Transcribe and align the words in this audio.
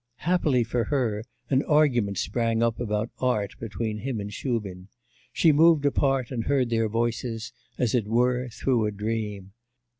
Happily 0.25 0.63
for 0.63 0.85
her, 0.85 1.23
an 1.51 1.61
argument 1.61 2.17
sprang 2.17 2.63
up 2.63 2.79
about 2.79 3.11
art 3.19 3.51
between 3.59 3.99
him 3.99 4.19
and 4.19 4.33
Shubin; 4.33 4.87
she 5.31 5.51
moved 5.51 5.85
apart 5.85 6.31
and 6.31 6.45
heard 6.45 6.71
their 6.71 6.89
voices 6.89 7.53
as 7.77 7.93
it 7.93 8.07
were 8.07 8.49
through 8.49 8.87
a 8.87 8.91
dream. 8.91 9.53